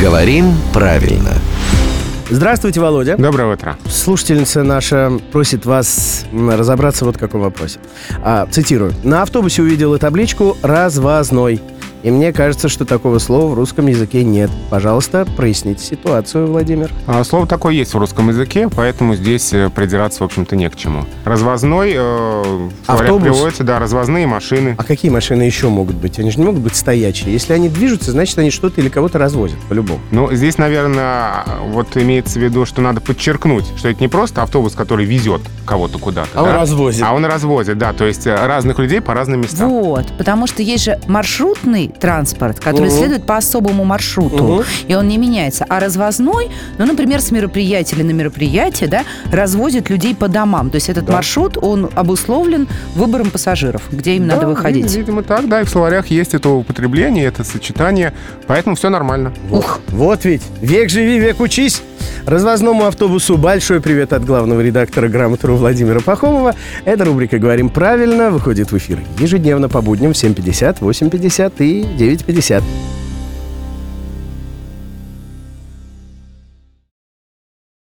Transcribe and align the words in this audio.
Говорим 0.00 0.54
правильно. 0.72 1.30
Здравствуйте, 2.30 2.80
Володя. 2.80 3.16
Доброе 3.16 3.52
утро. 3.52 3.76
Слушательница 3.88 4.62
наша 4.62 5.12
просит 5.30 5.66
вас 5.66 6.24
разобраться 6.32 7.04
вот 7.04 7.16
в 7.16 7.18
каком 7.18 7.42
вопросе. 7.42 7.78
А, 8.22 8.46
цитирую. 8.50 8.92
«На 9.02 9.22
автобусе 9.22 9.62
увидела 9.62 9.98
табличку 9.98 10.56
«развозной». 10.62 11.60
И 12.04 12.10
мне 12.10 12.34
кажется, 12.34 12.68
что 12.68 12.84
такого 12.84 13.18
слова 13.18 13.50
в 13.50 13.54
русском 13.54 13.86
языке 13.86 14.24
нет. 14.24 14.50
Пожалуйста, 14.68 15.26
проясните 15.38 15.82
ситуацию, 15.82 16.46
Владимир. 16.46 16.92
А, 17.06 17.24
Слово 17.24 17.46
такое 17.46 17.72
есть 17.72 17.94
в 17.94 17.98
русском 17.98 18.28
языке, 18.28 18.68
поэтому 18.68 19.14
здесь 19.14 19.54
э, 19.54 19.70
придираться, 19.70 20.22
в 20.22 20.26
общем-то, 20.26 20.54
не 20.54 20.68
к 20.68 20.76
чему. 20.76 21.06
Развозной, 21.24 21.94
э, 21.96 22.68
Автобус? 22.86 23.22
приводится, 23.22 23.64
да, 23.64 23.78
развозные 23.78 24.26
машины. 24.26 24.74
А 24.76 24.84
какие 24.84 25.10
машины 25.10 25.44
еще 25.44 25.70
могут 25.70 25.96
быть? 25.96 26.18
Они 26.18 26.30
же 26.30 26.38
не 26.38 26.44
могут 26.44 26.60
быть 26.60 26.76
стоячие. 26.76 27.32
Если 27.32 27.54
они 27.54 27.70
движутся, 27.70 28.10
значит, 28.10 28.36
они 28.36 28.50
что-то 28.50 28.82
или 28.82 28.90
кого-то 28.90 29.18
развозят, 29.18 29.58
по-любому. 29.70 30.00
Ну, 30.10 30.30
здесь, 30.30 30.58
наверное, 30.58 31.46
вот 31.68 31.96
имеется 31.96 32.38
в 32.38 32.42
виду, 32.42 32.66
что 32.66 32.82
надо 32.82 33.00
подчеркнуть, 33.00 33.64
что 33.78 33.88
это 33.88 34.02
не 34.02 34.08
просто 34.08 34.42
автобус, 34.42 34.74
который 34.74 35.06
везет 35.06 35.40
кого-то 35.64 35.98
куда-то. 35.98 36.28
А 36.34 36.42
он 36.42 36.50
да? 36.50 36.60
развозит. 36.60 37.02
А 37.02 37.14
он 37.14 37.24
развозит, 37.24 37.78
да, 37.78 37.94
то 37.94 38.04
есть 38.04 38.26
э, 38.26 38.34
разных 38.34 38.78
людей 38.78 39.00
по 39.00 39.14
разным 39.14 39.40
местам. 39.40 39.70
Вот, 39.70 40.04
потому 40.18 40.46
что 40.46 40.62
есть 40.62 40.84
же 40.84 41.00
маршрутный 41.08 41.93
транспорт, 41.98 42.60
который 42.60 42.88
Мгм. 42.90 42.98
следует 42.98 43.24
по 43.26 43.36
особому 43.36 43.84
маршруту, 43.84 44.44
Мгм. 44.44 44.64
и 44.88 44.94
он 44.94 45.08
не 45.08 45.18
меняется. 45.18 45.64
А 45.68 45.80
развозной, 45.80 46.50
ну, 46.78 46.86
например, 46.86 47.20
с 47.20 47.30
мероприятия 47.30 47.96
или 47.96 48.02
на 48.02 48.10
мероприятие, 48.12 48.88
да, 48.88 49.02
развозит 49.32 49.90
людей 49.90 50.14
по 50.14 50.28
домам. 50.28 50.70
То 50.70 50.76
есть 50.76 50.88
этот 50.88 51.06
Да. 51.06 51.12
маршрут, 51.14 51.56
он 51.60 51.90
обусловлен 51.94 52.68
выбором 52.94 53.30
пассажиров, 53.30 53.82
где 53.90 54.16
им 54.16 54.26
надо 54.26 54.42
Да, 54.42 54.48
выходить. 54.48 54.90
ви- 54.92 54.98
Видимо, 55.00 55.22
так, 55.22 55.48
да, 55.48 55.60
и 55.60 55.64
в 55.64 55.68
словарях 55.70 56.08
есть 56.08 56.34
это 56.34 56.50
употребление, 56.50 57.26
это 57.26 57.44
сочетание, 57.44 58.12
поэтому 58.46 58.76
все 58.76 58.90
нормально. 58.90 59.32
Ух, 59.50 59.80
Вот 59.88 60.24
ведь. 60.24 60.42
Век 60.60 60.90
живи, 60.90 61.18
век 61.18 61.40
учись. 61.40 61.82
Развозному 62.26 62.86
автобусу 62.86 63.36
большой 63.36 63.82
привет 63.82 64.14
от 64.14 64.24
главного 64.24 64.62
редактора 64.62 65.08
«Грамотру» 65.08 65.56
Владимира 65.56 66.00
Пахомова. 66.00 66.54
Эта 66.86 67.04
рубрика 67.04 67.38
«Говорим 67.38 67.68
правильно» 67.68 68.30
выходит 68.30 68.72
в 68.72 68.78
эфир 68.78 69.00
ежедневно 69.18 69.68
по 69.68 69.82
будням 69.82 70.14
в 70.14 70.16
7.50, 70.16 70.78
8.50 70.80 71.52
и 71.58 71.82
9.50. 71.82 72.62